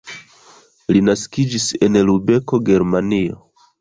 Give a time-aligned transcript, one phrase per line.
[0.95, 3.39] Li naskiĝis en Lubeko, Germanio.